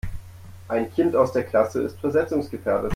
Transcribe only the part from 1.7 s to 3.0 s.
ist versetzungsgefährdet.